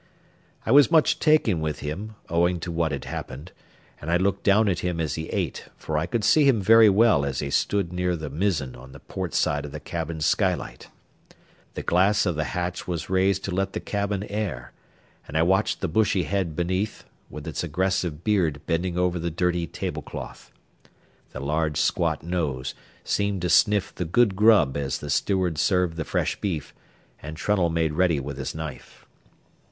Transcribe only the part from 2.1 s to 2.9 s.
owing to